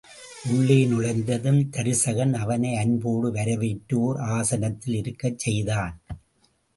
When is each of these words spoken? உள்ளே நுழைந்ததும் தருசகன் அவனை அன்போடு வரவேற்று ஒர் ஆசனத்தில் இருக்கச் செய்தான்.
உள்ளே 0.51 0.85
நுழைந்ததும் 0.85 1.59
தருசகன் 1.71 2.33
அவனை 2.33 2.71
அன்போடு 2.75 3.31
வரவேற்று 3.31 3.97
ஒர் 4.07 4.19
ஆசனத்தில் 4.31 4.95
இருக்கச் 4.95 5.39
செய்தான். 5.39 5.93